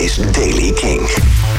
is 0.00 0.16
Daily 0.16 0.72
King. 0.72 1.00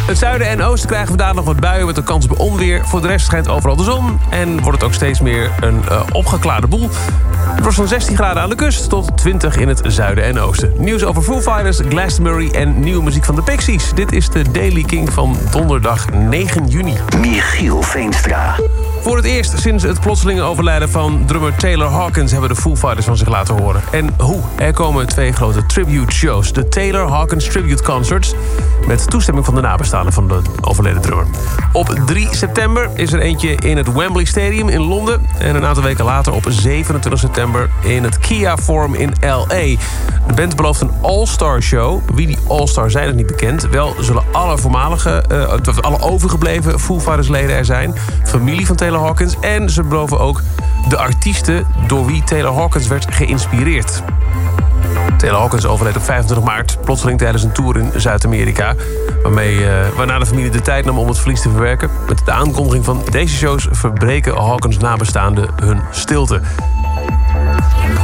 Het 0.08 0.18
zuiden 0.18 0.48
en 0.48 0.62
oosten 0.62 0.88
krijgen 0.88 1.08
vandaag 1.08 1.34
nog 1.34 1.46
wat 1.46 1.60
buien 1.60 1.86
met 1.86 1.98
een 1.98 2.04
kans 2.04 2.28
op 2.28 2.40
onweer. 2.40 2.86
Voor 2.86 3.02
de 3.02 3.08
rest 3.08 3.26
schijnt 3.26 3.48
overal 3.48 3.76
de 3.76 3.84
zon 3.84 4.20
en 4.30 4.62
wordt 4.62 4.78
het 4.78 4.84
ook 4.84 4.94
steeds 4.94 5.20
meer 5.20 5.52
een 5.60 5.82
uh, 5.90 6.02
opgeklaarde 6.12 6.68
boel. 6.68 6.90
Het 7.38 7.62
wordt 7.62 7.76
van 7.76 7.88
16 7.88 8.16
graden 8.16 8.44
aan 8.44 8.50
de 8.50 8.56
kust 8.56 8.90
tot 8.90 9.18
20 9.18 9.56
in 9.58 9.68
het 9.68 9.82
zuiden 9.84 10.24
en 10.24 10.40
oosten. 10.40 10.74
Nieuws 10.78 11.04
over 11.04 11.22
Foo 11.22 11.42
Fighters, 11.42 11.80
Glastonbury 11.90 12.52
en 12.52 12.80
nieuwe 12.80 13.04
muziek 13.04 13.26
van 13.26 13.36
de 13.36 13.44
Pixies. 13.44 13.94
Dit 13.94 14.12
is 14.12 14.30
de 14.30 14.52
Daily 14.52 14.84
King 14.84 15.14
van 15.14 15.38
donderdag 15.52 16.10
9 16.10 16.68
juni. 16.68 16.96
Michiel 17.18 17.82
Veenstra. 17.82 18.56
Voor 19.02 19.16
het 19.16 19.26
eerst 19.26 19.60
sinds 19.60 19.84
het 19.84 20.00
plotselinge 20.00 20.42
overlijden 20.42 20.90
van 20.90 21.24
drummer 21.26 21.56
Taylor 21.56 21.88
Hawkins... 21.88 22.32
hebben 22.32 22.50
de 22.50 22.56
Foo 22.56 22.76
Fighters 22.76 23.06
van 23.06 23.18
zich 23.18 23.28
laten 23.28 23.62
horen. 23.62 23.82
En 23.92 24.10
hoe? 24.18 24.40
Er 24.56 24.74
komen 24.74 25.08
twee 25.08 25.32
grote 25.32 25.66
tribute 25.66 26.14
shows. 26.14 26.54
De 26.54 26.68
Taylor 26.68 27.08
Hawkins 27.08 27.46
Tribute 27.46 27.84
Concerts... 27.84 28.34
met 28.88 29.10
toestemming 29.10 29.46
van 29.46 29.56
de 29.56 29.62
nabestaanden 29.62 30.14
van 30.14 30.28
de 30.28 30.42
overleden 30.62 31.02
drummer. 31.02 31.26
Op 31.74 31.88
3 32.06 32.28
september 32.32 32.90
is 32.94 33.14
er 33.14 33.20
eentje 33.20 33.56
in 33.56 33.78
het 33.78 33.94
Wembley 33.94 34.26
Stadium 34.26 34.70
in 34.70 34.82
Londen... 34.82 35.26
en 35.40 35.56
een 35.56 35.66
aantal 35.66 35.84
weken 35.84 36.06
later 36.06 36.34
op 36.34 36.46
27 36.50 37.20
september 37.20 37.70
in 37.82 38.04
het 38.04 38.18
Kia 38.18 38.58
Forum 38.58 38.94
in 38.94 39.14
L.A. 39.22 39.78
De 40.28 40.34
band 40.34 40.56
belooft 40.56 40.82
een 40.82 40.92
all-star 41.02 41.62
show. 41.62 42.02
Wie 42.14 42.28
die 42.28 42.38
all-star 42.48 42.92
zijn 42.92 43.08
is 43.10 43.14
niet 43.16 43.28
bekend. 43.28 43.68
Wel 43.70 43.96
zullen 44.00 44.24
alle 44.32 44.58
voormalige, 44.58 45.24
uh, 45.32 45.82
alle 45.82 46.02
overgebleven 46.02 46.80
Foo 46.80 47.00
Fighters 47.00 47.28
leden 47.28 47.56
er 47.56 47.66
zijn. 47.66 47.96
Familie 48.24 48.66
van 48.66 48.76
Taylor 48.76 48.91
Taylor 48.92 49.08
Hawkins. 49.08 49.36
En 49.40 49.70
ze 49.70 49.84
beloven 49.84 50.20
ook 50.20 50.42
de 50.90 50.98
artiesten 50.98 51.66
door 51.88 52.06
wie 52.06 52.24
Taylor 52.24 52.54
Hawkins 52.54 52.88
werd 52.88 53.14
geïnspireerd. 53.14 54.04
Taylor 55.18 55.40
Hawkins 55.40 55.66
overleed 55.66 55.96
op 55.96 56.04
25 56.04 56.46
maart, 56.46 56.78
plotseling 56.84 57.18
tijdens 57.18 57.44
een 57.44 57.52
tour 57.52 57.78
in 57.78 57.92
Zuid-Amerika. 57.96 58.76
Waarmee, 59.24 59.60
uh, 59.60 59.88
waarna 59.96 60.20
de 60.20 60.26
familie 60.26 60.52
de 60.52 60.62
tijd 60.62 60.86
nam 60.86 60.98
om 60.98 61.08
het 61.08 61.20
verlies 61.20 61.42
te 61.42 61.50
verwerken. 61.50 61.90
Met 62.08 62.22
de 62.26 62.32
aankondiging 62.32 62.86
van 62.86 63.02
deze 63.12 63.36
shows 63.36 63.68
verbreken 63.72 64.36
Hawkins 64.36 64.78
nabestaanden 64.78 65.50
hun 65.64 65.82
stilte. 65.92 66.42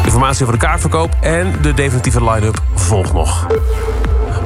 Informatie 0.03 0.45
over 0.45 0.59
de 0.59 0.65
kaartverkoop 0.65 1.15
en 1.21 1.53
de 1.61 1.73
definitieve 1.73 2.23
line-up 2.23 2.61
volgt 2.75 3.13
nog. 3.13 3.47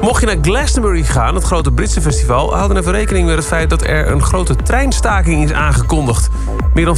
Mocht 0.02 0.20
je 0.20 0.26
naar 0.26 0.36
Glastonbury 0.40 1.02
gaan, 1.02 1.34
het 1.34 1.44
grote 1.44 1.72
Britse 1.72 2.00
festival... 2.00 2.54
houden 2.54 2.76
even 2.76 2.92
rekening 2.92 3.26
met 3.26 3.36
het 3.36 3.46
feit 3.46 3.70
dat 3.70 3.82
er 3.82 4.10
een 4.10 4.22
grote 4.22 4.56
treinstaking 4.56 5.44
is 5.44 5.52
aangekondigd. 5.52 6.28
Meer 6.74 6.84
dan 6.84 6.96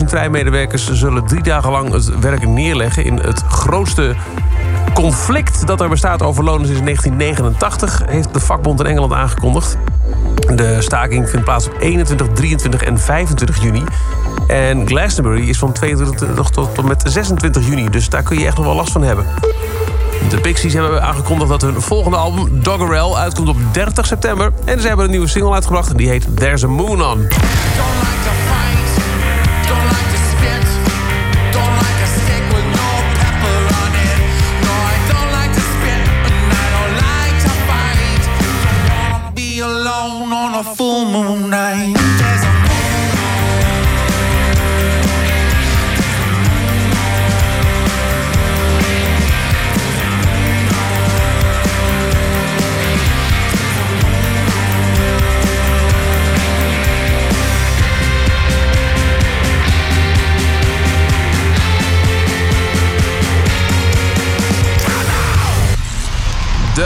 50.000 0.00 0.04
treinmedewerkers 0.06 0.92
zullen 0.92 1.26
drie 1.26 1.42
dagen 1.42 1.70
lang 1.70 1.92
het 1.92 2.18
werk 2.18 2.46
neerleggen... 2.46 3.04
in 3.04 3.16
het 3.16 3.42
grootste 3.42 4.14
conflict 4.94 5.66
dat 5.66 5.80
er 5.80 5.88
bestaat 5.88 6.22
over 6.22 6.44
lonen 6.44 6.66
sinds 6.66 6.82
1989... 6.82 8.02
heeft 8.06 8.34
de 8.34 8.40
vakbond 8.40 8.80
in 8.80 8.86
Engeland 8.86 9.12
aangekondigd. 9.12 9.76
De 10.54 10.76
staking 10.78 11.28
vindt 11.28 11.44
plaats 11.44 11.66
op 11.66 11.76
21, 11.80 12.28
23 12.32 12.82
en 12.82 12.98
25 12.98 13.62
juni. 13.62 13.82
En 14.46 14.86
Glastonbury 14.86 15.48
is 15.48 15.58
van 15.58 15.72
22 15.72 16.50
tot, 16.50 16.74
tot 16.74 16.84
met 16.84 17.02
26 17.04 17.66
juni. 17.68 17.88
Dus 17.88 18.08
daar 18.08 18.22
kun 18.22 18.38
je 18.38 18.46
echt 18.46 18.56
nog 18.56 18.66
wel 18.66 18.74
last 18.74 18.92
van 18.92 19.02
hebben. 19.02 19.26
De 20.28 20.40
Pixies 20.40 20.72
hebben 20.72 21.02
aangekondigd 21.02 21.50
dat 21.50 21.62
hun 21.62 21.80
volgende 21.80 22.16
album 22.16 22.62
Doggerel 22.62 23.18
uitkomt 23.18 23.48
op 23.48 23.56
30 23.72 24.06
september. 24.06 24.52
En 24.64 24.80
ze 24.80 24.86
hebben 24.86 25.04
een 25.04 25.10
nieuwe 25.10 25.26
single 25.26 25.52
uitgebracht 25.52 25.96
die 25.96 26.08
heet 26.08 26.36
There's 26.36 26.64
a 26.64 26.68
Moon 26.68 27.02
On. 27.02 27.28
full 40.80 41.04
moon 41.12 41.48
night 41.48 42.19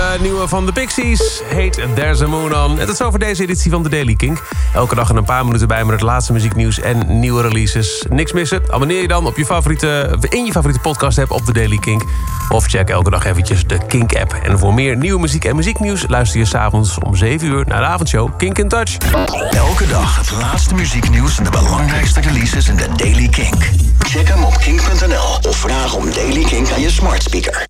De 0.04 0.20
nieuwe 0.20 0.48
van 0.48 0.66
de 0.66 0.72
Pixies 0.72 1.40
heet 1.44 1.80
There's 1.94 2.20
a 2.20 2.26
Moon 2.26 2.54
On. 2.54 2.70
En 2.70 2.86
dat 2.86 2.94
is 2.94 3.02
over 3.02 3.18
deze 3.18 3.42
editie 3.42 3.70
van 3.70 3.82
de 3.82 3.88
Daily 3.88 4.14
Kink. 4.14 4.42
Elke 4.74 4.94
dag 4.94 5.08
een 5.08 5.24
paar 5.24 5.44
minuten 5.44 5.68
bij 5.68 5.84
met 5.84 5.92
het 5.92 6.02
laatste 6.02 6.32
muzieknieuws 6.32 6.80
en 6.80 7.20
nieuwe 7.20 7.42
releases. 7.42 8.04
Niks 8.08 8.32
missen? 8.32 8.62
Abonneer 8.70 9.00
je 9.00 9.08
dan 9.08 9.26
op 9.26 9.36
je 9.36 9.44
favoriete, 9.44 10.16
in 10.28 10.44
je 10.44 10.52
favoriete 10.52 10.80
podcast 10.80 11.18
app 11.18 11.30
op 11.30 11.46
de 11.46 11.52
Daily 11.52 11.78
Kink. 11.78 12.02
Of 12.48 12.66
check 12.66 12.90
elke 12.90 13.10
dag 13.10 13.24
eventjes 13.24 13.66
de 13.66 13.78
Kink 13.86 14.16
app. 14.16 14.32
En 14.42 14.58
voor 14.58 14.74
meer 14.74 14.96
nieuwe 14.96 15.20
muziek 15.20 15.44
en 15.44 15.56
muzieknieuws 15.56 16.04
luister 16.08 16.38
je 16.38 16.44
s'avonds 16.44 16.98
om 16.98 17.16
7 17.16 17.48
uur 17.48 17.64
naar 17.66 17.80
de 17.80 17.86
avondshow 17.86 18.36
Kink 18.36 18.58
in 18.58 18.68
Touch. 18.68 18.96
Elke 19.50 19.86
dag 19.86 20.16
het 20.16 20.30
laatste 20.30 20.74
muzieknieuws 20.74 21.38
en 21.38 21.44
de 21.44 21.50
belangrijkste 21.50 22.20
releases 22.20 22.68
in 22.68 22.76
de 22.76 22.88
Daily 22.96 23.28
Kink. 23.28 23.70
Check 23.98 24.28
hem 24.28 24.44
op 24.44 24.58
kink.nl 24.58 25.48
of 25.48 25.56
vraag 25.56 25.94
om 25.94 26.12
Daily 26.12 26.44
Kink 26.44 26.70
aan 26.70 26.80
je 26.80 26.90
smart 26.90 27.22
speaker. 27.22 27.62